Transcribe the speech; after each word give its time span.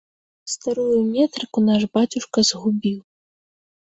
Старую 0.53 0.95
метрыку 1.09 1.59
наш 1.67 1.85
бацюшка 1.97 2.39
згубіў. 2.51 2.99